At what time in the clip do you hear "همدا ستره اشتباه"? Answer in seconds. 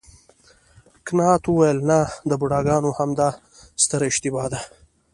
2.99-4.47